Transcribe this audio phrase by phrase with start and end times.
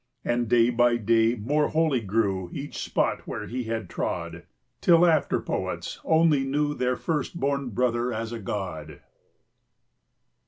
[0.23, 4.47] 40 And day by day more holy grew Each spot where he had trod,
[4.81, 9.01] Till after poets only knew Their first born brother as a god.